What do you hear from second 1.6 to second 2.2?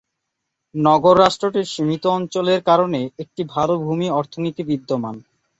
সীমিত